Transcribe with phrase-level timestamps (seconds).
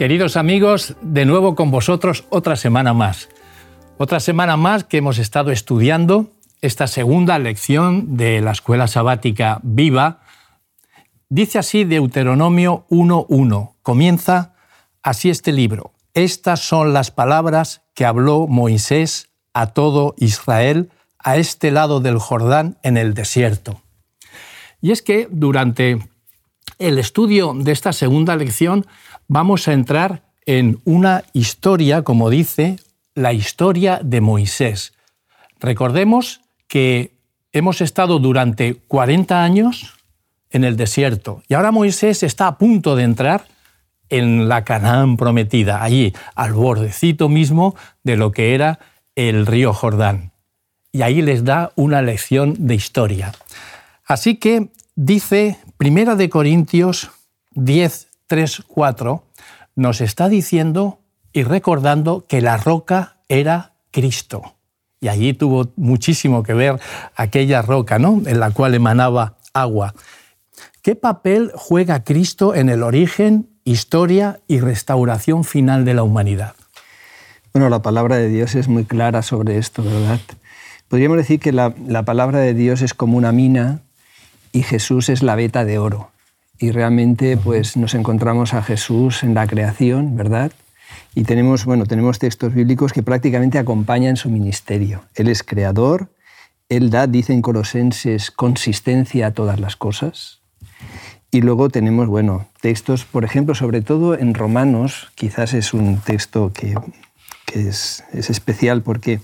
[0.00, 3.28] Queridos amigos, de nuevo con vosotros otra semana más.
[3.98, 6.30] Otra semana más que hemos estado estudiando
[6.62, 10.22] esta segunda lección de la escuela sabática Viva.
[11.28, 13.74] Dice así Deuteronomio 1.1.
[13.82, 14.54] Comienza
[15.02, 15.92] así este libro.
[16.14, 22.78] Estas son las palabras que habló Moisés a todo Israel a este lado del Jordán
[22.82, 23.82] en el desierto.
[24.80, 25.98] Y es que durante
[26.78, 28.86] el estudio de esta segunda lección
[29.30, 32.80] vamos a entrar en una historia, como dice,
[33.14, 34.92] la historia de Moisés.
[35.60, 37.12] Recordemos que
[37.52, 39.94] hemos estado durante 40 años
[40.50, 43.46] en el desierto y ahora Moisés está a punto de entrar
[44.08, 48.80] en la Canaán prometida, allí al bordecito mismo de lo que era
[49.14, 50.32] el río Jordán.
[50.90, 53.32] Y ahí les da una lección de historia.
[54.04, 57.12] Así que dice Primera de Corintios
[57.52, 59.24] 10, 3, 4,
[59.74, 61.00] nos está diciendo
[61.32, 64.54] y recordando que la roca era Cristo.
[65.00, 66.78] Y allí tuvo muchísimo que ver
[67.16, 68.22] aquella roca, ¿no?
[68.26, 69.96] En la cual emanaba agua.
[70.80, 76.54] ¿Qué papel juega Cristo en el origen, historia y restauración final de la humanidad?
[77.52, 80.20] Bueno, la palabra de Dios es muy clara sobre esto, ¿verdad?
[80.86, 83.80] Podríamos decir que la, la palabra de Dios es como una mina
[84.52, 86.12] y Jesús es la veta de oro.
[86.60, 90.52] Y realmente pues, nos encontramos a Jesús en la creación, ¿verdad?
[91.14, 95.02] Y tenemos, bueno, tenemos textos bíblicos que prácticamente acompañan su ministerio.
[95.14, 96.12] Él es creador,
[96.68, 100.42] Él da, dice en Colosenses, consistencia a todas las cosas.
[101.30, 106.52] Y luego tenemos, bueno, textos, por ejemplo, sobre todo en Romanos, quizás es un texto
[106.52, 106.74] que,
[107.46, 109.20] que es, es, especial porque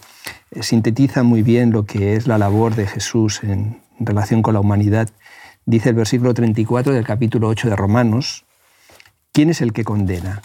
[0.60, 4.60] sintetiza muy bien lo que es la labor de Jesús en, en relación con la
[4.60, 5.10] humanidad.
[5.68, 8.44] Dice el versículo 34 del capítulo 8 de Romanos,
[9.32, 10.42] ¿quién es el que condena?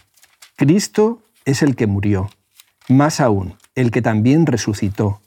[0.55, 2.31] Cristo es el que murió,
[2.89, 5.21] más aún, el que también resucitó,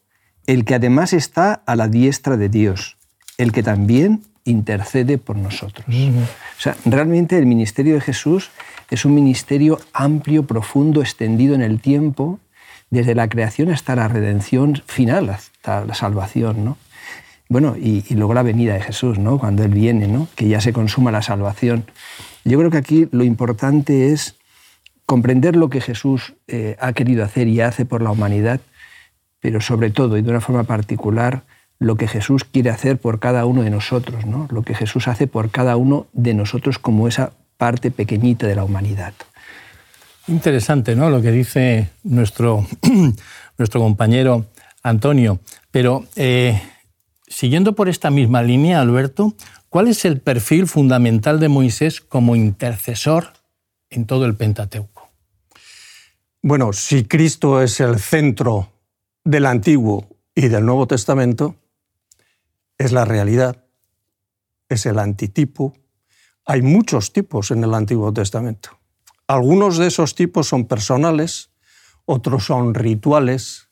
[0.49, 2.97] el que además está a la diestra de Dios,
[3.39, 5.87] el que también intercede por nosotros.
[5.89, 8.51] O sea, realmente el ministerio de Jesús
[8.91, 12.41] es un ministerio amplio, profundo, extendido en el tiempo,
[12.91, 16.65] desde la creación hasta la redención final, hasta la salvación.
[16.65, 16.79] ¿no?
[17.49, 19.39] Bueno, y, luego la venida de Jesús, ¿no?
[19.39, 20.29] cuando Él viene, ¿no?
[20.35, 21.85] que ya se consuma la salvación.
[22.45, 24.37] Yo creo que aquí lo importante es
[25.07, 28.61] comprender lo que Jesús eh, ha querido hacer y hace por la humanidad,
[29.41, 31.43] pero sobre todo y de una forma particular,
[31.79, 34.49] lo que Jesús quiere hacer por cada uno de nosotros, ¿no?
[34.51, 38.65] lo que Jesús hace por cada uno de nosotros como esa parte pequeñita de la
[38.65, 39.13] humanidad.
[40.27, 41.11] Interesante, ¿no?
[41.11, 42.67] Lo que dice nuestro,
[43.59, 44.47] nuestro compañero
[44.83, 45.41] Antonio.
[45.71, 46.61] Pero eh,
[47.35, 49.35] Siguiendo por esta misma línea, Alberto,
[49.69, 53.33] ¿cuál es el perfil fundamental de Moisés como intercesor
[53.91, 55.11] en todo el Pentateuco?
[56.43, 58.69] Bueno, si Cristo es el centro
[59.25, 61.57] del Antiguo y del Nuevo Testamento,
[62.79, 63.65] es la realidad,
[64.69, 65.75] es el antitipo.
[66.47, 68.79] Hay muchos tipos en el Antiguo Testamento.
[69.27, 71.51] Algunos de esos tipos son personales,
[72.05, 73.71] otros son rituales,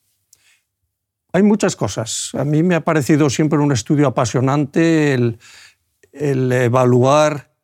[1.33, 2.31] hay muchas cosas.
[2.35, 5.39] A mí me ha parecido siempre un estudio apasionante el,
[6.13, 7.55] evaluar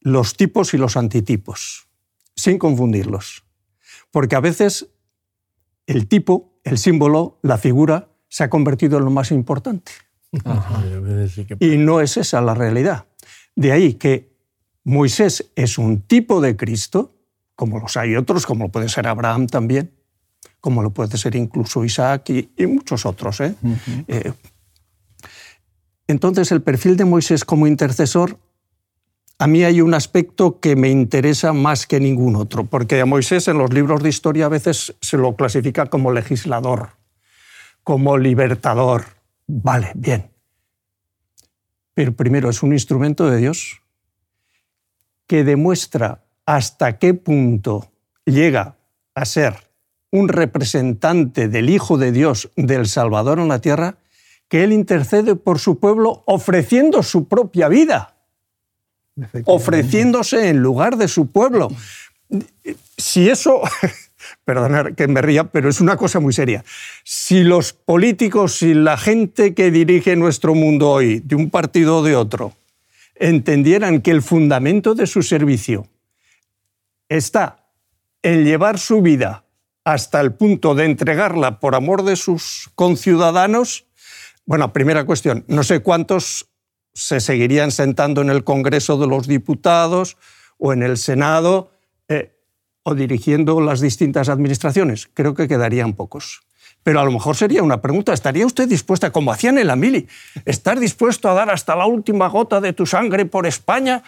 [0.00, 1.86] los tipos y los antitipos,
[2.34, 3.44] sin confundirlos.
[4.10, 4.88] Porque a veces
[5.86, 9.92] el tipo, el símbolo, la figura, se ha convertido en lo más importante.
[11.58, 13.06] Y no es esa la realidad.
[13.54, 14.32] De ahí que
[14.84, 17.14] Moisés es un tipo de Cristo,
[17.54, 19.92] como los hay otros, como puede ser Abraham también,
[20.60, 23.40] como lo puede ser incluso Isaac y, muchos otros.
[23.40, 23.54] ¿eh?
[24.08, 24.32] Eh,
[26.06, 28.38] entonces, el perfil de Moisés como intercesor,
[29.38, 33.48] a mí hay un aspecto que me interesa más que ningún otro, porque a Moisés
[33.48, 36.90] en los libros de historia a veces se lo clasifica como legislador,
[37.82, 39.04] como libertador.
[39.46, 40.30] Vale, bien.
[41.94, 43.80] Pero primero es un instrumento de Dios
[45.26, 47.90] que demuestra hasta qué punto
[48.24, 48.76] llega
[49.14, 49.69] a ser
[50.10, 53.96] un representante del Hijo de Dios, del Salvador en la tierra,
[54.48, 58.16] que Él intercede por su pueblo ofreciendo su propia vida,
[59.44, 61.68] ofreciéndose en lugar de su pueblo.
[62.96, 63.60] Si eso,
[64.44, 66.64] perdonad que me ría, pero es una cosa muy seria,
[67.04, 72.02] si los políticos, si la gente que dirige nuestro mundo hoy, de un partido o
[72.02, 72.52] de otro,
[73.14, 75.86] entendieran que el fundamento de su servicio
[77.08, 77.68] está
[78.22, 79.44] en llevar su vida
[79.84, 83.86] hasta el punto de entregarla por amor de sus conciudadanos,
[84.44, 86.48] bueno, primera cuestión, no sé cuántos
[86.92, 90.16] se seguirían sentando en el Congreso de los Diputados
[90.58, 91.70] o en el Senado.
[92.08, 92.36] Eh,
[92.82, 95.08] o dirigiendo las distintas administraciones?
[95.12, 96.42] Creo que quedarían pocos.
[96.82, 100.08] Pero a lo mejor sería una pregunta, ¿estaría usted dispuesta, como hacían en la mili,
[100.46, 104.02] estar dispuesto a dar hasta la última gota de tu sangre por España?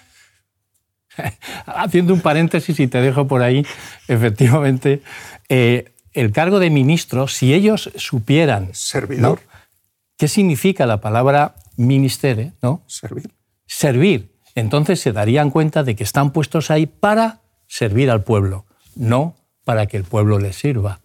[1.67, 3.67] Haciendo un paréntesis y te dejo por ahí,
[4.09, 5.03] efectivamente,
[5.49, 8.69] eh, el cargo de ministro, si ellos supieran...
[8.73, 9.41] Servidor.
[10.17, 12.53] ¿Qué significa la palabra ministere?
[12.62, 12.82] ¿no?
[12.87, 13.31] Servir.
[13.67, 14.32] Servir.
[14.55, 19.87] Entonces se darían cuenta de que están puestos ahí para servir al pueblo, no para
[19.87, 21.00] que el pueblo les sirva.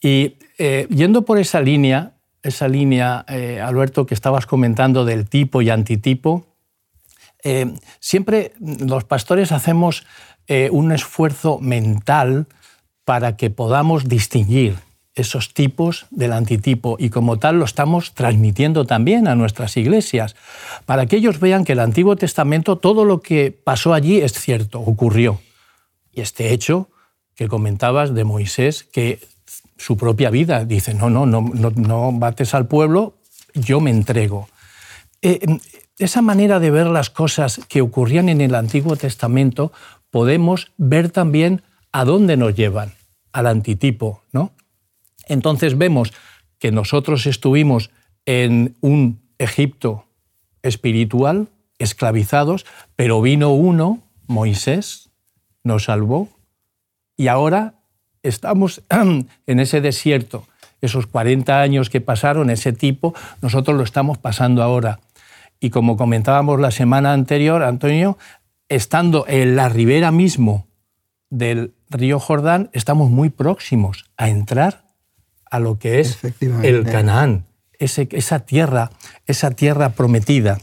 [0.00, 2.12] Y eh, yendo por esa línea,
[2.42, 6.46] esa línea, eh, Alberto, que estabas comentando del tipo y antitipo,
[7.46, 10.04] eh, siempre los pastores hacemos
[10.70, 12.46] un esfuerzo mental
[13.04, 14.76] para que podamos distinguir
[15.16, 20.36] esos tipos del antitipo y como tal lo estamos transmitiendo también a nuestras iglesias,
[20.84, 24.78] para que ellos vean que el Antiguo Testamento, todo lo que pasó allí es cierto,
[24.78, 25.40] ocurrió.
[26.12, 26.90] Y este hecho
[27.36, 29.20] que comentabas de Moisés, que
[29.76, 30.64] su propia vida.
[30.64, 33.14] Dice, no, no, no, no, bates al pueblo,
[33.54, 34.48] yo me entrego.
[35.22, 35.58] Eh,
[35.98, 39.72] esa manera de ver las cosas que ocurrían en el Antiguo Testamento,
[40.10, 41.62] podemos ver también
[41.92, 42.92] a dónde nos llevan,
[43.32, 44.22] al antitipo.
[44.32, 44.52] ¿no?
[45.26, 46.12] Entonces vemos
[46.58, 47.90] que nosotros estuvimos
[48.24, 50.06] en un Egipto
[50.62, 51.48] espiritual,
[51.78, 52.66] esclavizados,
[52.96, 55.10] pero vino uno, Moisés,
[55.62, 56.28] nos salvó,
[57.16, 57.74] y ahora
[58.22, 60.46] estamos en ese desierto,
[60.80, 65.00] esos 40 años que pasaron, ese tipo, nosotros lo estamos pasando ahora.
[65.60, 68.18] Y como comentábamos la semana anterior, Antonio,
[68.68, 70.66] estando en la ribera mismo
[71.30, 74.84] del río Jordán, estamos muy próximos a entrar
[75.50, 76.18] a lo que es
[76.62, 77.46] el Canaán,
[77.78, 78.90] esa tierra,
[79.26, 80.58] esa tierra prometida.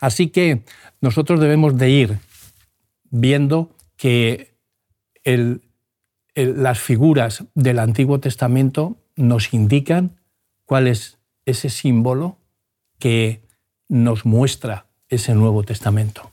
[0.00, 0.62] Así que
[1.00, 2.18] nosotros debemos de ir
[3.10, 4.54] viendo que
[5.24, 5.62] el
[6.34, 10.18] las figuras del Antiguo Testamento nos indican
[10.64, 12.38] cuál es ese símbolo
[12.98, 13.41] que
[13.92, 16.30] nos muestra ese Nuevo Testamento.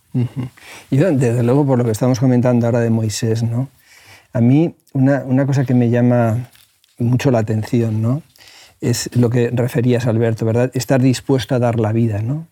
[0.89, 3.67] Y desde luego, por lo que estamos comentando ahora de Moisés, ¿no?
[4.31, 6.47] a mí una, una cosa que me llama
[6.97, 8.21] mucho la atención ¿no?
[8.79, 10.71] es lo que referías, Alberto, ¿verdad?
[10.73, 12.21] Estar dispuesto a dar la vida.
[12.21, 12.47] ¿no?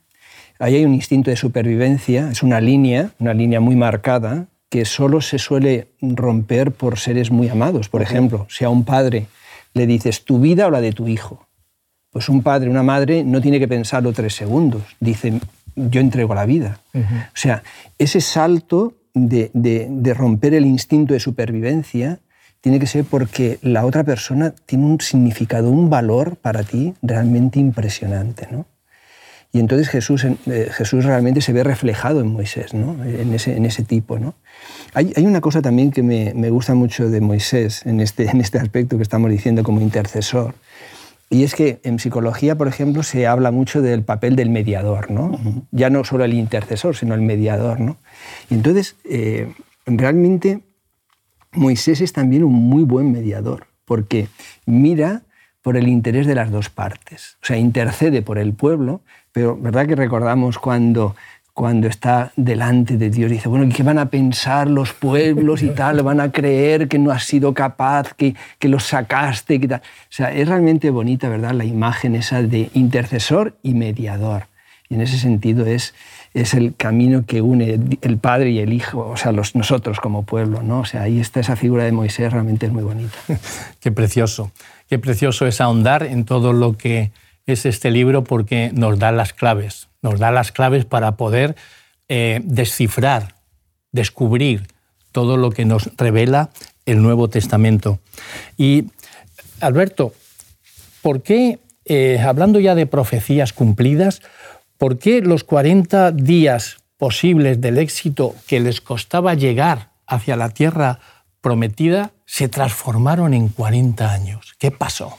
[0.60, 5.22] Ahí hay un instinto de supervivencia, es una línea, una línea muy marcada, que solo
[5.22, 7.88] se suele romper por seres muy amados.
[7.88, 9.28] Por ejemplo, si a un padre
[9.74, 11.47] le dices tu vida o la de tu hijo,
[12.18, 14.82] pues un padre, una madre no tiene que pensarlo tres segundos.
[15.00, 15.40] Dice,
[15.76, 16.80] yo entrego la vida.
[16.96, 17.62] O sea,
[18.00, 22.18] ese salto de, de, romper el instinto de supervivencia
[22.60, 27.60] tiene que ser porque la otra persona tiene un significado, un valor para ti realmente
[27.60, 28.48] impresionante.
[28.50, 28.66] ¿no?
[29.54, 32.98] Y entonces Jesús, eh, Jesús realmente se ve reflejado en Moisés, ¿no?
[33.06, 34.18] en, ese, en ese tipo.
[34.18, 34.34] ¿no?
[34.96, 38.42] Hay, hay, una cosa también que me, me, gusta mucho de Moisés en este, en
[38.42, 40.56] este aspecto que estamos diciendo como intercesor,
[41.30, 45.38] y es que en psicología, por ejemplo, se habla mucho del papel del mediador, ¿no?
[45.72, 47.82] ya no solo el intercesor, sino el mediador.
[47.82, 47.98] ¿no?
[48.50, 49.52] Y entonces, eh,
[49.86, 50.62] realmente,
[51.52, 54.30] Moisés es también un muy buen mediador, porque
[54.66, 55.24] mira
[55.62, 57.38] por el interés de las dos partes.
[57.44, 59.02] O sea, intercede por el pueblo,
[59.34, 61.14] pero ¿verdad que recordamos cuando,
[61.58, 63.32] cuando está delante de Dios?
[63.32, 66.04] Dice, bueno, ¿qué van a pensar los pueblos y tal?
[66.04, 69.60] ¿Van a creer que no has sido capaz, que, que los sacaste?
[69.60, 69.80] Que tal?
[69.82, 71.54] O sea, es realmente bonita, ¿verdad?
[71.54, 74.44] La imagen esa de intercesor y mediador.
[74.88, 75.96] Y en ese sentido es,
[76.36, 80.28] es el camino que une el Padre y el Hijo, o sea, los, nosotros como
[80.28, 80.82] pueblo, ¿no?
[80.82, 83.18] O sea, ahí está esa figura de Moisés, realmente es muy bonita.
[83.80, 84.52] Qué precioso,
[84.88, 87.12] qué precioso es ahondar en todo lo que
[87.48, 91.56] es este libro porque nos da las claves, nos da las claves para poder
[92.08, 93.36] eh, descifrar,
[93.92, 94.68] descubrir
[95.12, 96.50] todo lo que nos revela
[96.86, 98.00] el Nuevo Testamento.
[98.58, 98.86] Y,
[99.60, 100.14] Alberto,
[101.02, 104.22] ¿por qué, eh, hablando ya de profecías cumplidas,
[104.78, 111.00] por qué los 40 días posibles del éxito que les costaba llegar hacia la tierra
[111.42, 114.56] prometida se transformaron en 40 años?
[114.58, 115.18] ¿Qué pasó?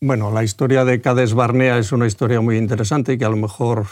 [0.00, 3.36] Bueno, la historia de Cades Barnea es una historia muy interesante y que a lo
[3.36, 3.86] mejor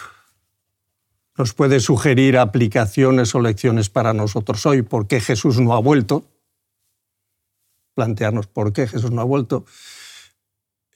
[1.36, 4.82] nos puede sugerir aplicaciones o lecciones para nosotros hoy.
[4.82, 6.24] ¿Por qué Jesús no ha vuelto?
[7.94, 9.64] Plantearnos por qué Jesús no ha vuelto.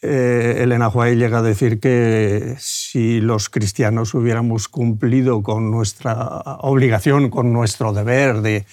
[0.02, 6.14] Eh, Elena White llega a decir que si los cristianos hubiéramos cumplido con nuestra
[6.60, 8.66] obligación, con nuestro deber de,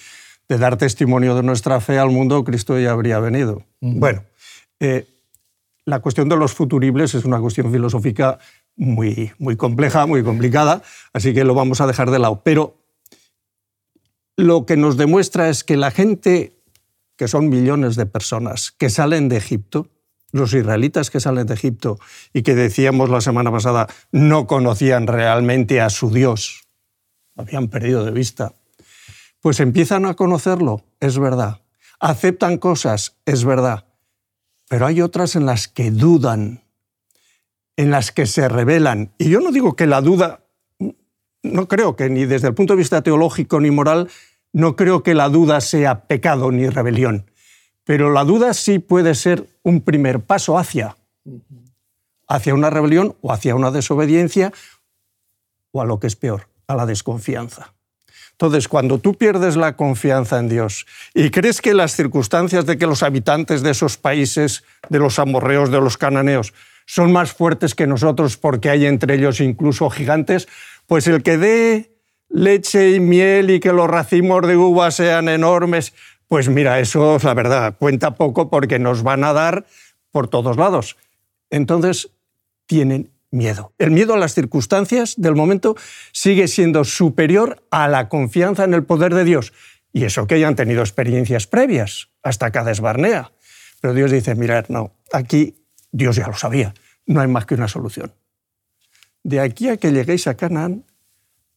[0.48, 3.62] dar testimonio de nuestra fe al mundo, Cristo ya habría venido.
[3.80, 4.22] Bueno,
[4.78, 5.06] eh,
[5.86, 8.38] la cuestión de los futuribles es una cuestión filosófica
[8.76, 12.42] muy, muy compleja, muy complicada, así que lo vamos a dejar de lado.
[12.42, 12.78] Pero
[14.36, 16.56] lo que nos demuestra es que la gente
[17.16, 19.88] que son millones de personas que salen de Egipto,
[20.32, 21.98] los israelitas que salen de Egipto
[22.32, 26.64] y que decíamos la semana pasada no conocían realmente a su Dios,
[27.36, 28.52] habían perdido de vista,
[29.40, 31.60] pues empiezan a conocerlo, es verdad,
[32.00, 33.86] aceptan cosas, es verdad,
[34.74, 36.64] pero hay otras en las que dudan,
[37.76, 39.12] en las que se rebelan.
[39.18, 40.40] Y yo no digo que la duda,
[41.44, 44.08] no creo que ni desde el punto de vista teológico ni moral,
[44.52, 47.30] no creo que la duda sea pecado ni rebelión,
[47.84, 50.96] pero la duda sí puede ser un primer paso hacia,
[52.26, 54.52] hacia una rebelión o hacia una desobediencia
[55.70, 57.73] o a lo que es peor, a la desconfianza.
[58.34, 62.86] Entonces, cuando tú pierdes la confianza en Dios y crees que las circunstancias de que
[62.86, 66.52] los habitantes de esos países, de los amorreos, de los cananeos,
[66.84, 70.48] son más fuertes que nosotros porque hay entre ellos incluso gigantes,
[70.86, 71.94] pues el que dé
[72.28, 75.94] leche y miel y que los racimos de uva sean enormes,
[76.26, 79.64] pues mira, eso la verdad cuenta poco porque nos van a dar
[80.10, 80.96] por todos lados.
[81.50, 82.10] Entonces
[82.66, 83.72] tienen miedo.
[83.78, 85.76] El miedo a las circunstancias del momento
[86.12, 89.52] sigue siendo superior a la confianza en el poder de Dios.
[89.92, 93.32] Y eso que hayan tenido experiencias previas, hasta cada Barnea.
[93.80, 95.56] Pero Dios dice, mirad, no, aquí
[95.92, 96.74] Dios ya lo sabía,
[97.06, 98.12] no hay más que una solución.
[99.22, 100.84] De aquí a que lleguéis a Canaán,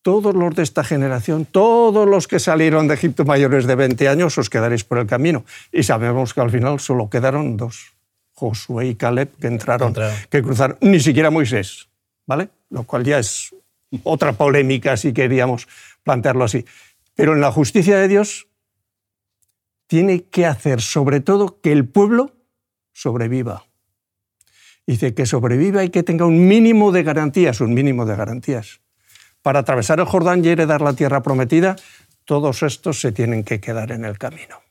[0.01, 4.37] todos los de esta generación, todos los que salieron de Egipto mayores de 20 años,
[4.37, 5.43] os quedaréis por el camino.
[5.71, 7.96] Y sabemos que al final solo quedaron dos,
[8.37, 9.95] Josué y Caleb, que entraron,
[10.29, 11.89] que cruzaron, ni siquiera Moisés,
[12.27, 12.49] ¿vale?
[12.69, 13.55] Lo cual ya es
[14.03, 15.67] otra polémica si queríamos
[16.03, 16.63] plantearlo así.
[17.15, 18.47] Pero en la justicia de Dios
[19.87, 22.35] tiene que hacer sobre todo que el pueblo
[22.93, 23.65] sobreviva.
[24.85, 28.81] Dice que sobreviva y que tenga un mínimo de garantías, un mínimo de garantías.
[29.41, 31.75] Para atravesar el Jordán y heredar la tierra prometida,
[32.23, 34.66] todos estos se tienen que quedar en el camino.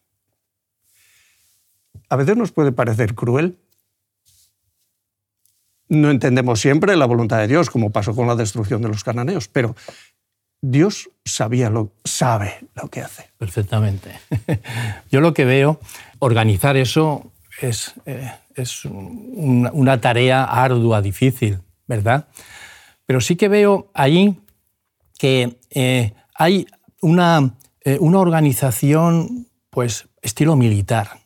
[2.09, 3.59] A veces nos puede parecer cruel.
[5.89, 9.49] No entendemos siempre la voluntad de Dios, como pasó con la destrucción de los cananeos,
[9.49, 9.77] pero
[10.61, 13.31] Dios sabía lo, sabe lo que hace.
[13.39, 14.19] Perfectamente.
[15.11, 15.81] Yo lo que veo,
[16.19, 22.27] organizar eso es, eh, es una tarea ardua, difícil, ¿verdad?
[23.07, 24.41] Pero sí que veo ahí
[25.19, 26.67] que eh, hay
[27.01, 31.21] una, eh, una, organización, pues, estilo militar,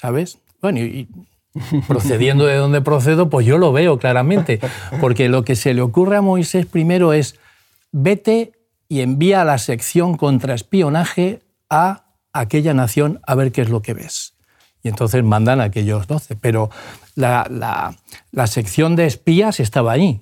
[0.00, 0.38] ¿sabes?
[0.60, 1.08] Bueno, y,
[1.88, 4.60] procediendo de donde procedo, pues yo lo veo claramente,
[5.00, 7.36] porque lo que se le ocurre a Moisés primero es,
[7.92, 8.52] vete
[8.88, 13.82] y envía a la sección contra espionaje a aquella nación a ver qué es lo
[13.82, 14.34] que ves
[14.82, 16.36] y entonces mandan a aquellos doce.
[16.36, 16.70] Pero
[17.14, 17.94] la,
[18.46, 20.20] sección de espías estaba ahí.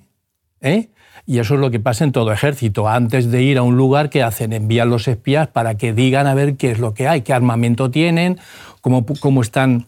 [0.61, 0.89] ¿eh?
[1.25, 2.87] Y eso es lo que pasa en todo ejército.
[2.87, 4.51] Antes de ir a un lugar, ¿qué hacen?
[4.51, 7.91] Envían los espías para que digan a ver qué es lo que hay, qué armamento
[7.91, 8.39] tienen,
[8.81, 9.87] cómo, cómo están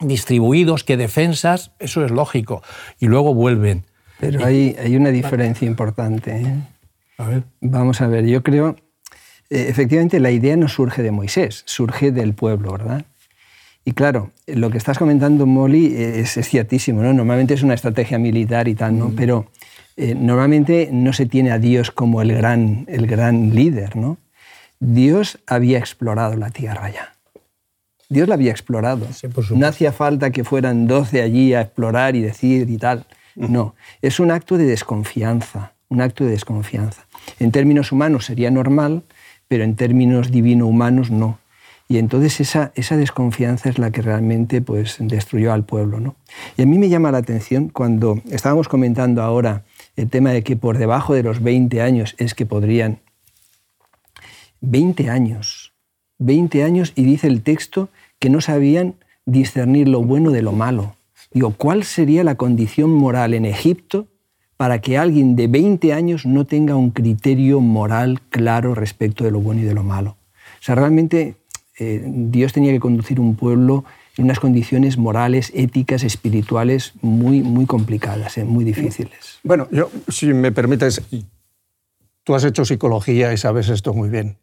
[0.00, 1.72] distribuidos, qué defensas.
[1.78, 2.62] Eso es lógico.
[2.98, 3.84] Y luego vuelven.
[4.20, 6.36] Pero hay, hay una diferencia importante.
[6.36, 6.54] ¿eh?
[7.18, 7.42] A ver.
[7.60, 8.76] Vamos a ver, yo creo,
[9.50, 13.04] eh, efectivamente la idea no surge de Moisés, surge del pueblo, ¿verdad?
[13.84, 17.02] Y claro, lo que estás comentando, Molly, es, ciertísimo.
[17.02, 17.12] ¿no?
[17.12, 19.08] Normalmente es una estrategia militar y tal, ¿no?
[19.08, 19.16] Mm.
[19.16, 19.50] pero
[19.96, 23.96] eh, normalmente no se tiene a Dios como el gran, el gran líder.
[23.96, 24.18] ¿no?
[24.78, 27.12] Dios había explorado la tierra ya.
[28.12, 29.06] Dios la había explorado.
[29.54, 33.06] no hacía falta que fueran doce allí a explorar y decir y tal.
[33.34, 37.06] No, es un acto de desconfianza, un acto de desconfianza.
[37.38, 39.02] En términos humanos sería normal,
[39.48, 41.38] pero en términos divino-humanos no.
[41.88, 45.98] Y entonces esa, esa desconfianza es la que realmente pues, destruyó al pueblo.
[45.98, 46.14] ¿no?
[46.58, 49.64] Y a mí me llama la atención cuando estábamos comentando ahora
[49.96, 53.00] el tema de que por debajo de los 20 años es que podrían...
[54.64, 55.72] 20 años,
[56.18, 57.88] 20 años y dice el texto
[58.22, 58.94] que no sabían
[59.26, 60.94] discernir lo bueno de lo malo.
[61.32, 64.06] Digo, ¿cuál sería la condición moral en Egipto
[64.56, 69.40] para que alguien de 20 años no tenga un criterio moral claro respecto de lo
[69.40, 70.10] bueno y de lo malo?
[70.60, 71.34] O sea, realmente
[71.80, 73.84] eh, Dios tenía que conducir un pueblo
[74.16, 79.40] en unas condiciones morales, éticas, espirituales muy, muy complicadas, eh, muy difíciles.
[79.42, 81.02] Bueno, yo, si me permites,
[82.22, 84.36] tú has hecho psicología y sabes esto muy bien.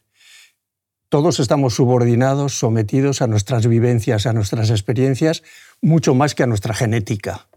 [1.09, 5.43] Todos estamos subordinados, sometidos a nuestras vivencias, a nuestras experiencias,
[5.81, 7.49] mucho más que a nuestra genética.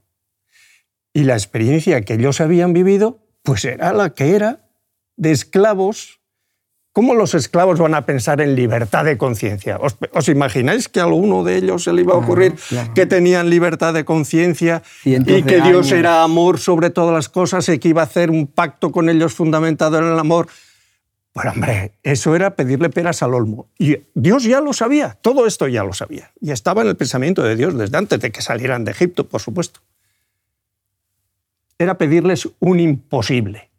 [1.13, 4.71] Y la experiencia que ellos habían vivido, pues era la que era
[5.17, 6.23] de esclavos
[6.93, 9.79] ¿Cómo los esclavos van a pensar en libertad de conciencia?
[9.81, 12.55] ¿Os, imagináis que a alguno de ellos se le iba a ocurrir
[12.95, 17.79] que tenían libertad de conciencia y, que Dios era amor sobre todas las cosas y
[17.79, 20.49] que iba a hacer un pacto con ellos fundamentado en el amor?
[21.33, 23.71] Pues hombre, eso era pedirle peras al olmo.
[23.79, 26.31] Y Dios ya lo sabía, todo esto ya lo sabía.
[26.41, 29.41] Y estaba en el pensamiento de Dios desde antes de que salieran de Egipto, por
[29.41, 29.81] supuesto.
[31.79, 33.71] Era pedirles un imposible.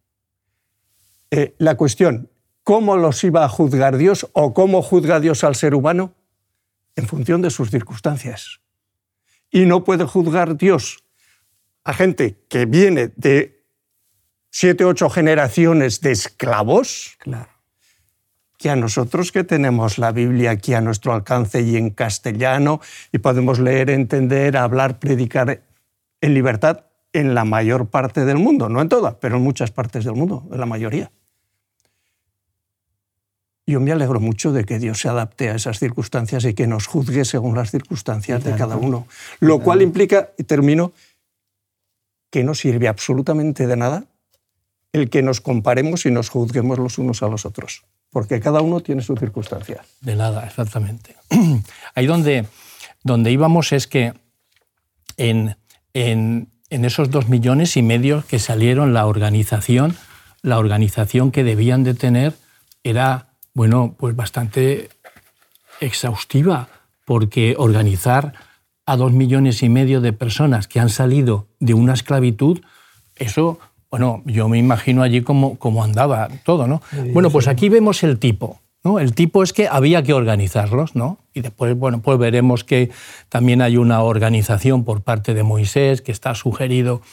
[1.30, 2.30] Eh, la cuestión,
[2.64, 6.14] ¿cómo los iba a juzgar Dios o cómo juzga Dios al ser humano?
[6.96, 8.62] En función de sus circunstancias.
[9.52, 11.04] Y no puede juzgar Dios
[11.84, 13.63] a gente que viene de
[14.56, 17.50] siete, ocho generaciones de esclavos, Claro.
[18.60, 22.80] que a nosotros que tenemos la Biblia aquí a nuestro alcance y en castellano
[23.12, 25.64] y podemos leer, entender, hablar, predicar
[26.22, 30.06] en libertad en la mayor parte del mundo, no en toda, pero en muchas partes
[30.06, 31.12] del mundo, en la mayoría.
[33.66, 36.86] Yo me alegro mucho de que Dios se adapte a esas circunstancias y que nos
[36.86, 39.08] juzgue según las circunstancias de cada uno.
[39.40, 40.94] Lo cual implica, y termino,
[42.30, 44.06] que no sirve absolutamente de nada
[44.94, 48.80] el que nos comparemos y nos juzguemos los unos a los otros, porque cada uno
[48.80, 49.84] tiene su circunstancia.
[50.02, 51.16] De nada, exactamente.
[51.96, 52.46] Ahí donde,
[53.04, 54.14] donde íbamos es que
[55.18, 55.58] en,
[55.94, 59.98] en, en esos dos millones y medio que salieron, la organización,
[60.44, 62.34] la organización que debían de tener
[62.84, 64.90] era, bueno, pues bastante
[65.80, 66.70] exhaustiva,
[67.06, 68.34] porque organizar
[68.86, 72.62] a dos millones y medio de personas que han salido de una esclavitud,
[73.16, 73.60] eso,
[73.94, 76.82] bueno, yo me imagino allí cómo, cómo andaba todo, ¿no?
[77.14, 78.60] Bueno, pues aquí vemos el tipo.
[78.84, 78.98] ¿no?
[78.98, 81.20] El tipo es que había que organizarlos, ¿no?
[81.32, 82.90] Y después, bueno, pues veremos que
[83.30, 87.04] también hay una organización por parte de Moisés que está sugerido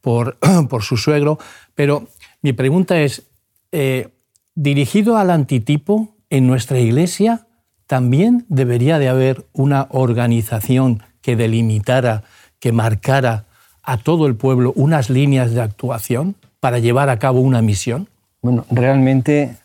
[0.00, 0.38] por,
[0.70, 1.40] por su suegro.
[1.74, 2.06] Pero
[2.40, 3.24] mi pregunta es,
[3.72, 4.10] eh,
[4.54, 7.48] dirigido al antitipo, en nuestra iglesia
[7.88, 12.22] también debería de haber una organización que delimitara,
[12.60, 13.47] que marcara
[13.88, 18.06] a todo el pueblo unas líneas de actuación para llevar a cabo una misión?
[18.42, 19.56] Bueno, realmente,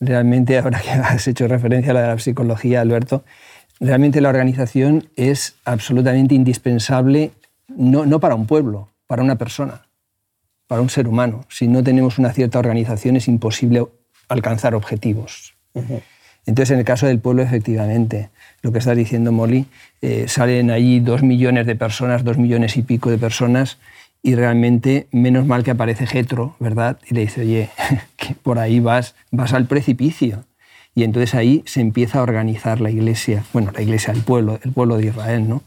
[0.00, 3.22] realmente, ahora que has hecho referencia a la, de la psicología, Alberto,
[3.78, 7.32] realmente la organización es absolutamente indispensable,
[7.68, 9.82] no, no para un pueblo, para una persona,
[10.68, 11.44] para un ser humano.
[11.50, 13.84] Si no tenemos una cierta organización es imposible
[14.30, 15.54] alcanzar objetivos.
[16.46, 18.30] Entonces, en el caso del pueblo, efectivamente,
[18.66, 19.66] lo que está diciendo Molly,
[20.02, 23.78] eh, salen allí dos millones de personas, dos millones y pico de personas,
[24.24, 26.98] y realmente, menos mal que aparece Getro, ¿verdad?
[27.08, 27.70] Y le dice, oye,
[28.16, 30.42] que por ahí vas, vas al precipicio.
[30.96, 34.72] Y entonces ahí se empieza a organizar la iglesia, bueno, la iglesia, el pueblo, el
[34.72, 35.62] pueblo de Israel, ¿no?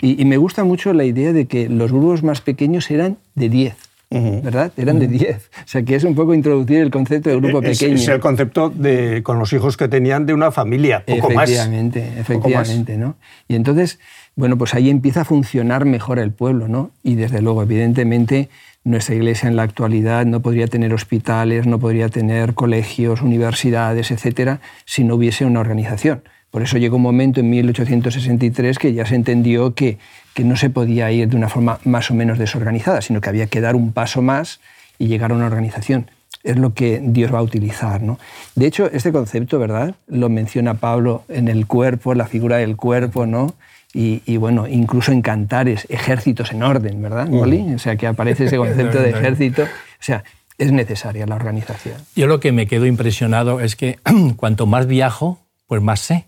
[0.00, 3.48] Y, y me gusta mucho la idea de que los grupos más pequeños eran de
[3.48, 3.76] 10.
[4.10, 4.72] ¿Verdad?
[4.76, 5.36] Eran de 10.
[5.36, 7.96] O sea, que es un poco introducir el concepto de grupo Es, pequeño.
[7.96, 11.48] es el concepto de, con los hijos que tenían de una familia, poco más.
[11.48, 12.20] efectivamente, Poco más.
[12.68, 13.14] efectivamente, ¿no?
[13.46, 14.00] Y entonces,
[14.34, 16.90] bueno, pues ahí empieza a funcionar mejor el pueblo, ¿no?
[17.04, 18.48] Y desde luego, evidentemente,
[18.82, 24.60] nuestra iglesia en la actualidad no podría tener hospitales, no podría tener colegios, universidades, etcétera,
[24.86, 26.22] si no hubiese una organización.
[26.50, 29.98] Por eso llegó un momento en 1863 que ya se entendió que,
[30.34, 33.46] que no se podía ir de una forma más o menos desorganizada, sino que había
[33.46, 34.60] que dar un paso más
[34.98, 36.10] y llegar a una organización.
[36.42, 38.02] Es lo que Dios va a utilizar.
[38.02, 38.18] ¿no?
[38.54, 39.94] De hecho, este concepto, ¿verdad?
[40.06, 43.54] Lo menciona Pablo en el cuerpo, la figura del cuerpo, ¿no?
[43.92, 47.74] Y, y bueno, incluso en cantares, ejércitos en orden, ¿verdad, Molly?
[47.74, 49.64] O sea, que aparece ese concepto de ejército.
[49.64, 50.22] O sea,
[50.58, 51.96] es necesaria la organización.
[52.14, 53.98] Yo lo que me quedo impresionado es que
[54.36, 56.26] cuanto más viajo, pues más sé.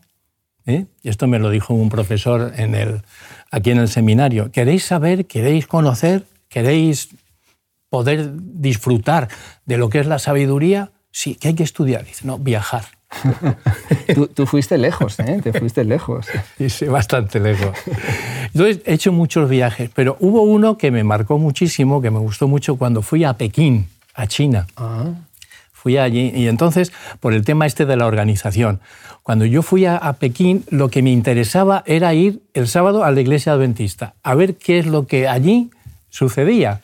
[0.67, 0.87] ¿eh?
[1.03, 3.03] Y esto me lo dijo un profesor en el,
[3.53, 4.51] aquí en el seminario.
[4.51, 7.11] ¿Queréis saber, queréis conocer, queréis
[7.89, 9.29] poder disfrutar
[9.67, 10.91] de lo que es la sabiduría?
[11.13, 12.05] Sí, que hay que estudiar.
[12.05, 12.85] Dice, no, viajar.
[14.15, 15.41] Tú, tú fuiste lejos, ¿eh?
[15.43, 16.27] Te fuiste lejos.
[16.57, 17.77] Sí, sí, bastante lejos.
[18.55, 22.49] Entonces, he hecho muchos viajes, pero hubo uno que me marcó muchísimo, que me gustó
[22.49, 24.67] mucho cuando fui a Pekín, a China.
[24.79, 25.13] Ah,
[25.83, 28.79] Fui allí y entonces, por el tema este de la organización,
[29.25, 33.11] cuando yo fui a, a Pekín, lo que me interesaba era ir el sábado a
[33.11, 35.71] la iglesia adventista, a ver qué es lo que allí
[36.09, 36.83] sucedía.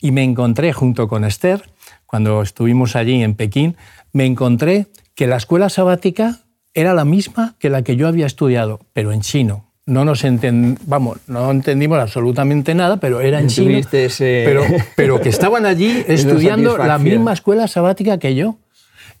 [0.00, 1.68] Y me encontré junto con Esther,
[2.06, 3.76] cuando estuvimos allí en Pekín,
[4.14, 6.38] me encontré que la escuela sabática
[6.72, 9.69] era la misma que la que yo había estudiado, pero en chino.
[9.90, 13.76] No nos enten- vamos, no entendimos absolutamente nada, pero era en chino.
[13.76, 14.62] Ese- Pero,
[14.94, 18.56] pero que estaban allí estudiando la misma escuela sabática que yo.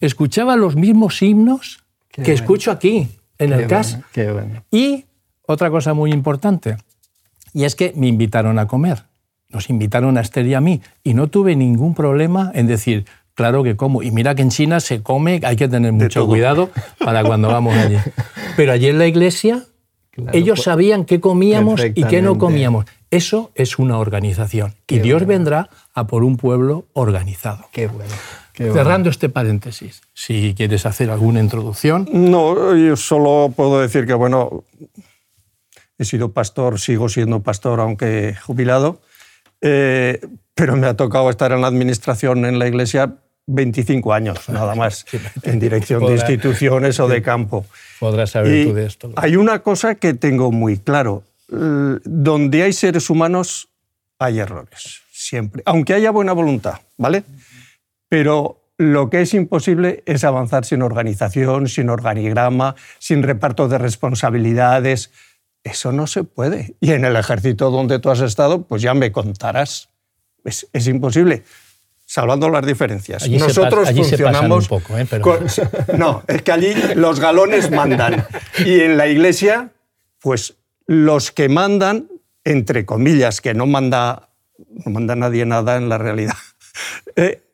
[0.00, 2.34] Escuchaba los mismos himnos Qué que bueno.
[2.44, 3.92] escucho aquí, en el CAS.
[3.92, 4.64] bueno, qué bueno.
[4.70, 5.06] Y
[5.46, 6.76] otra cosa muy importante,
[7.52, 9.02] y es que me invitaron a comer.
[9.48, 13.04] Nos invitaron a Esther y a mí, y no tuve ningún problema en decir,
[13.34, 14.02] claro que como.
[14.04, 16.70] Y mira que en China se come, hay que tener mucho cuidado
[17.04, 17.96] para cuando vamos allí.
[18.56, 19.64] Pero allí en la iglesia,
[20.22, 22.86] Claro, ellos pues- sabían qué comíamos y qué no comíamos.
[23.10, 24.70] Eso es una organización.
[24.82, 25.28] Y Qué Dios bueno.
[25.38, 27.66] vendrá a por un pueblo organizado.
[27.72, 28.14] Qué bueno.
[28.54, 32.06] Cerrando este paréntesis, si quieres hacer alguna introducción.
[32.12, 34.64] No, yo solo puedo decir que, bueno,
[35.96, 39.00] he sido pastor, sigo siendo pastor, aunque jubilado,
[39.62, 40.20] eh,
[40.54, 43.14] pero me ha tocado estar en la administración en la iglesia
[43.46, 45.06] 25 años, nada más,
[45.42, 47.64] en dirección de instituciones o de campo.
[48.00, 49.12] Podrás saber tú de esto.
[49.16, 51.22] Hay una cosa que tengo muy claro.
[51.48, 53.68] Donde hay seres humanos,
[54.18, 55.62] hay errores, siempre.
[55.66, 57.24] Aunque haya buena voluntad, ¿vale?
[58.08, 65.10] Pero lo que es imposible es avanzar sin organización, sin organigrama, sin reparto de responsabilidades.
[65.64, 66.76] Eso no se puede.
[66.80, 69.88] Y en el ejército donde tú has estado, pues ya me contarás.
[70.44, 71.42] Es, es imposible
[72.10, 73.28] salvando las diferencias.
[73.28, 74.64] Nosotros funcionamos.
[74.64, 75.06] un poco, ¿eh?
[75.96, 78.26] no, es que allí los galones mandan.
[78.66, 79.70] Y en la iglesia,
[80.18, 82.08] pues los que mandan,
[82.42, 84.30] entre comillas, que no manda,
[84.84, 86.34] no manda nadie nada en la realidad,
[87.14, 87.44] eh,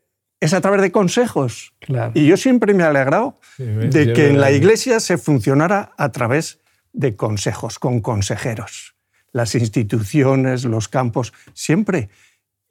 [0.40, 1.74] es a través de consejos.
[2.14, 6.60] Y yo siempre me he alegrado de que en la iglesia se funcionara a través
[6.94, 8.94] de consejos, con consejeros.
[9.32, 12.08] Las instituciones, los campos, siempre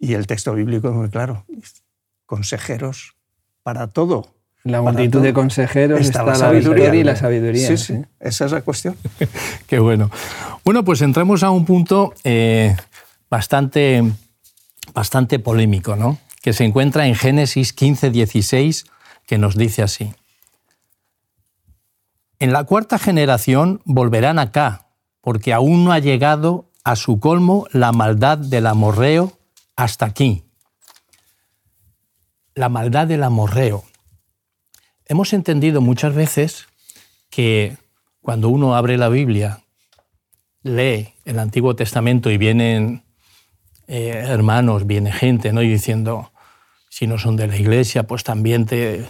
[0.05, 1.45] y el texto bíblico es muy claro.
[2.25, 3.15] Consejeros
[3.63, 4.35] para todo.
[4.63, 7.67] La multitud de consejeros está, la, sabiduría y la sabiduría.
[7.67, 8.95] Sí, sí, esa es la cuestión.
[9.67, 10.09] Qué bueno.
[10.63, 12.75] Bueno, pues entramos a un punto eh,
[13.29, 14.03] bastante,
[14.93, 16.17] bastante polémico, ¿no?
[16.41, 18.85] Que se encuentra en Génesis 15, 16,
[19.27, 20.13] que nos dice así.
[22.39, 24.87] En la cuarta generación volverán acá,
[25.21, 29.33] porque aún no ha llegado a su colmo la maldad del amorreo
[29.75, 30.43] hasta aquí.
[32.53, 33.83] La maldad del amorreo.
[35.07, 36.67] Hemos entendido muchas veces
[37.29, 37.77] que
[38.21, 39.61] cuando uno abre la Biblia,
[40.63, 43.03] lee el Antiguo Testamento y vienen
[43.87, 45.61] eh, hermanos, viene gente, ¿no?
[45.61, 46.31] Y diciendo,
[46.89, 49.05] si no son de la iglesia, pues también te,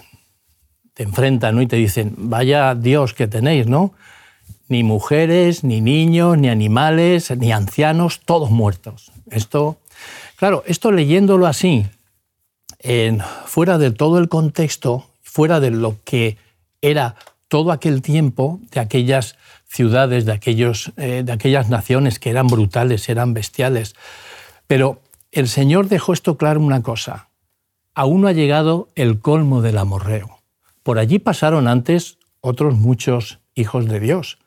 [0.94, 1.62] te enfrentan, ¿no?
[1.62, 3.94] Y te dicen, vaya Dios que tenéis, ¿no?
[4.68, 9.12] Ni mujeres, ni niños, ni animales, ni ancianos, todos muertos.
[9.30, 9.78] Esto
[10.36, 11.86] Claro, esto leyéndolo así,
[13.46, 16.38] fuera de todo el contexto, fuera de lo que
[16.82, 17.16] era
[17.48, 23.08] todo aquel tiempo, de aquellas ciudades, de, aquellos, eh, de aquellas naciones que eran brutales,
[23.08, 23.96] eran bestiales.
[24.68, 25.02] Pero
[25.32, 27.30] el Señor dejó esto claro una cosa,
[27.94, 30.40] aún no ha llegado el colmo del amorreo.
[30.84, 34.38] Por allí pasaron antes otros muchos hijos de Dios.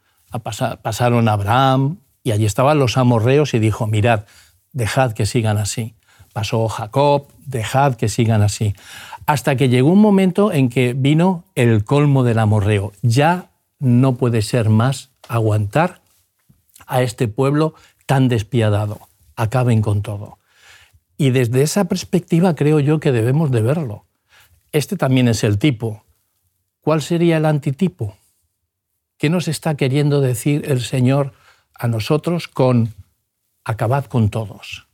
[0.82, 4.24] Pasaron Abraham y allí estaban los amorreos y dijo, mirad,
[4.72, 5.94] dejad que sigan así.
[6.32, 8.74] Pasó Jacob, dejad que sigan así.
[9.26, 12.92] Hasta que llegó un momento en que vino el colmo del amorreo.
[13.02, 16.00] Ya no puede ser más aguantar
[16.86, 17.74] a este pueblo
[18.06, 19.00] tan despiadado.
[19.36, 20.38] Acaben con todo.
[21.16, 24.04] Y desde esa perspectiva creo yo que debemos de verlo.
[24.72, 26.04] Este también es el tipo.
[26.80, 28.16] ¿Cuál sería el antitipo?
[29.18, 31.32] ¿Qué nos está queriendo decir el Señor
[31.74, 32.94] a nosotros con
[33.68, 34.88] acabad con todos.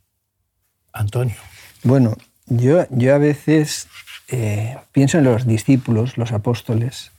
[0.91, 1.35] Antonio.
[1.83, 3.87] Bueno, yo, yo a veces
[4.27, 7.11] eh, pienso en los discípulos, los apóstoles,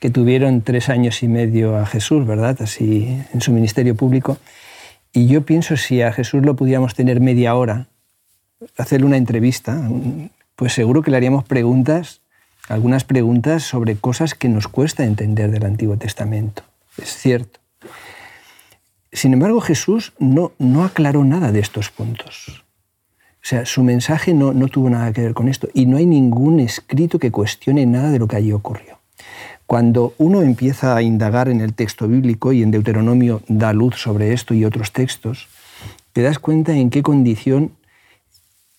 [0.00, 2.56] que tuvieron tres años y medio a Jesús, ¿verdad?
[2.60, 4.38] Así en su ministerio público.
[5.12, 7.86] Y yo pienso si a Jesús lo pudiéramos tener media hora,
[8.76, 9.80] hacerle una entrevista,
[10.56, 12.20] pues seguro que le haríamos preguntas,
[12.68, 16.62] algunas preguntas sobre cosas que nos cuesta entender del Antiguo Testamento.
[16.96, 17.60] Es cierto.
[19.12, 22.64] Sin embargo, Jesús no, no aclaró nada de estos puntos.
[23.42, 26.06] O sea, su mensaje no, no tuvo nada que ver con esto y no hay
[26.06, 28.98] ningún escrito que cuestione nada de lo que allí ocurrió.
[29.64, 34.32] Cuando uno empieza a indagar en el texto bíblico y en Deuteronomio da luz sobre
[34.32, 35.48] esto y otros textos,
[36.12, 37.72] te das cuenta en qué condición,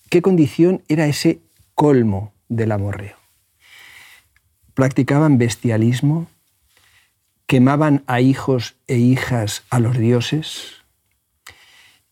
[0.10, 1.40] qué condición era ese
[1.76, 3.19] colmo del amorreo.
[4.80, 6.28] Practicaban bestialismo,
[7.48, 10.76] quemaban a hijos e hijas a los dioses,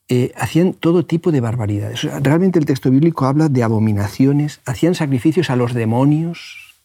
[0.09, 2.03] eh, hacían todo tipo de barbaridades.
[2.21, 6.75] Realmente el texto bíblico habla de abominaciones, hacían sacrificios a los demonios.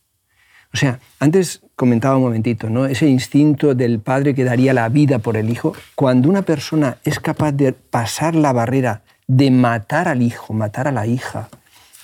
[0.73, 2.87] O sea, antes comentaba un momentito, ¿no?
[2.87, 5.73] ese instinto del padre que daría la vida por el hijo.
[5.97, 10.93] Cuando una persona es capaz de pasar la barrera de matar al hijo, matar a
[10.93, 11.49] la hija,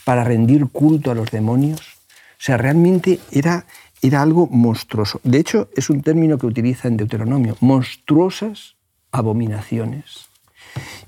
[0.04, 1.97] para rendir culto a los demonios,
[2.38, 3.66] o sea, realmente era,
[4.00, 5.20] era algo monstruoso.
[5.24, 8.76] De hecho, es un término que utiliza en Deuteronomio, monstruosas
[9.10, 10.28] abominaciones.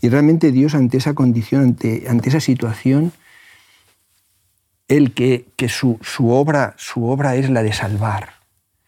[0.01, 3.13] Y realmente Dios ante esa condición, ante, ante esa situación,
[4.89, 8.35] el que, que su, su, obra, su obra es la de salvar,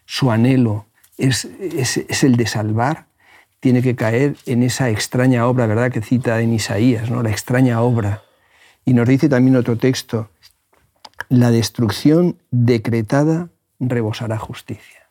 [0.05, 3.07] su anhelo es, es, es, el de salvar,
[3.61, 7.23] tiene que caer en esa extraña obra, ¿verdad?, que cita en Isaías, ¿no?
[7.23, 8.25] la extraña obra
[8.85, 10.31] Y nos dice también otro texto,
[11.29, 15.03] la destrucción decretada rebosará justicia.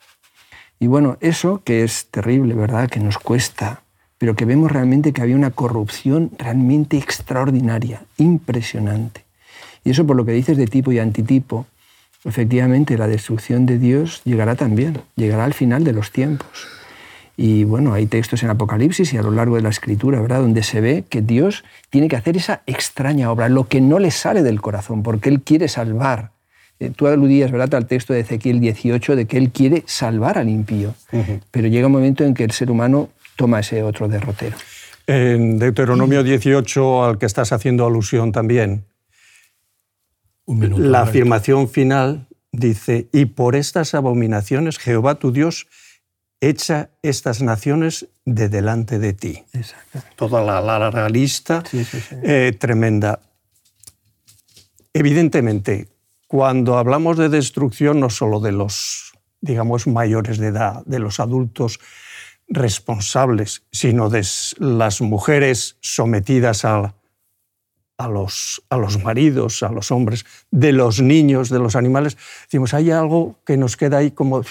[0.80, 2.90] Y bueno, eso que es terrible, ¿verdad?
[2.90, 3.84] Que nos cuesta,
[4.18, 9.26] pero que vemos realmente que había una corrupción realmente extraordinaria, impresionante.
[9.84, 11.66] Y eso por lo que dices de tipo y antitipo,
[12.24, 16.68] efectivamente la destrucción de Dios llegará también, llegará al final de los tiempos.
[17.44, 20.62] Y bueno, hay textos en Apocalipsis y a lo largo de la escritura, ¿verdad?, donde
[20.62, 24.44] se ve que Dios tiene que hacer esa extraña obra, lo que no le sale
[24.44, 26.34] del corazón, porque Él quiere salvar.
[26.80, 30.50] Eh, tú aludías, ¿verdad?, al texto de Ezequiel 18 de que Él quiere salvar al
[30.50, 30.94] impío,
[31.50, 34.56] pero llega un momento en que el ser humano toma ese otro derrotero.
[35.08, 38.86] En Deuteronomio 18, al que estás haciendo alusión también,
[40.46, 45.66] la afirmación final dice, y por estas abominaciones Jehová tu Dios
[46.42, 49.44] echa estas naciones de delante de ti.
[50.16, 51.64] Toda la larga lista
[52.24, 53.22] eh, tremenda.
[54.94, 55.88] Evidentemente,
[56.28, 61.80] cuando hablamos de destrucción, no solo de los, digamos, mayores de edad, de los adultos
[62.48, 64.26] responsables, sino de
[64.58, 66.96] las mujeres sometidas a,
[67.98, 72.74] a, los, a los maridos, a los hombres, de los niños, de los animales, decimos,
[72.74, 74.44] hay algo que nos queda ahí como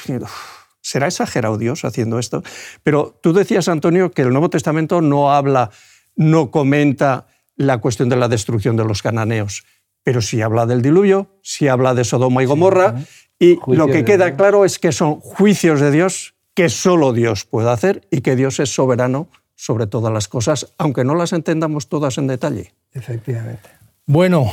[0.81, 2.43] ¿Será exagerado Dios haciendo esto?
[2.83, 5.71] Pero tú decías, Antonio, que el Nuevo Testamento no habla,
[6.17, 9.65] no comenta la cuestión de la destrucción de los cananeos,
[10.03, 12.95] pero sí habla del diluvio, sí habla de Sodoma y Gomorra,
[13.39, 17.71] y lo que queda claro es que son juicios de Dios que solo Dios puede
[17.71, 22.19] hacer y que Dios es soberano sobre todas las cosas, aunque no las entendamos todas
[22.19, 22.73] en detalle.
[22.93, 23.69] Efectivamente.
[24.07, 24.51] Bueno,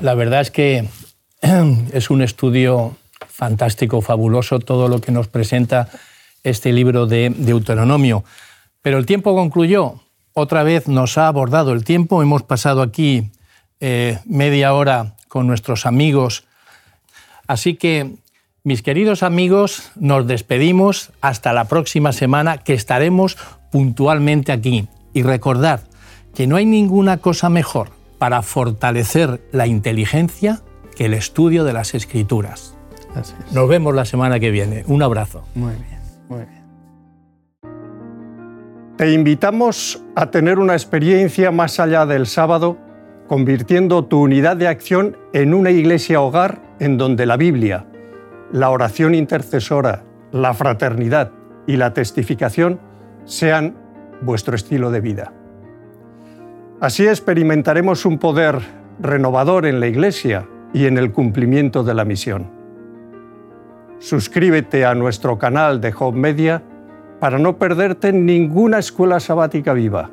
[0.00, 0.88] la verdad es que
[1.92, 2.96] es un estudio
[3.38, 5.88] fantástico, fabuloso todo lo que nos presenta
[6.42, 8.24] este libro de Deuteronomio.
[8.82, 10.00] Pero el tiempo concluyó,
[10.32, 13.30] otra vez nos ha abordado el tiempo, hemos pasado aquí
[13.78, 16.46] eh, media hora con nuestros amigos.
[17.46, 18.16] Así que,
[18.64, 23.38] mis queridos amigos, nos despedimos hasta la próxima semana que estaremos
[23.70, 24.88] puntualmente aquí.
[25.14, 25.82] Y recordad
[26.34, 30.60] que no hay ninguna cosa mejor para fortalecer la inteligencia
[30.96, 32.77] que el estudio de las escrituras.
[33.52, 34.84] Nos vemos la semana que viene.
[34.86, 35.44] Un abrazo.
[35.54, 36.58] Muy bien, muy bien.
[38.96, 42.76] Te invitamos a tener una experiencia más allá del sábado,
[43.28, 47.86] convirtiendo tu unidad de acción en una iglesia hogar en donde la Biblia,
[48.52, 50.02] la oración intercesora,
[50.32, 51.30] la fraternidad
[51.66, 52.80] y la testificación
[53.24, 53.76] sean
[54.22, 55.32] vuestro estilo de vida.
[56.80, 58.58] Así experimentaremos un poder
[59.00, 62.57] renovador en la iglesia y en el cumplimiento de la misión.
[64.00, 66.62] Suscríbete a nuestro canal de Home Media
[67.18, 70.10] para no perderte ninguna escuela sabática viva.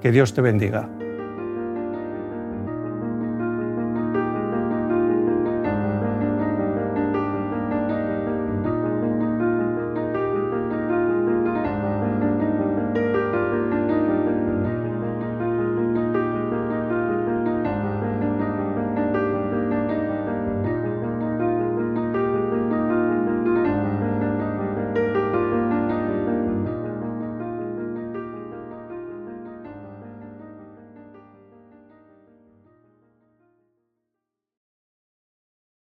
[0.00, 0.88] Que Dios te bendiga.